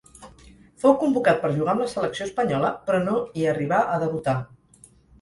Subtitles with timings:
[0.83, 4.39] Fou convocat per jugar amb la selecció espanyola però no hi arribà a debutar.